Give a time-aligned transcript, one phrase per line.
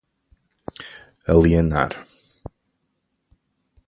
[1.31, 1.91] alienar